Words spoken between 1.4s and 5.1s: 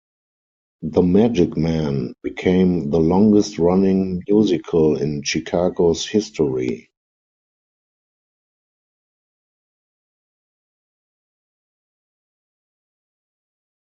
Man" became the longest running musical